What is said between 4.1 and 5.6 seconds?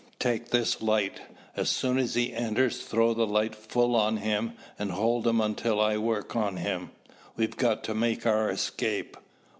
him and hold him